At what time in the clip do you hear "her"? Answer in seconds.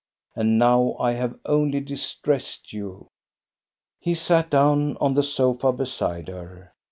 6.27-6.73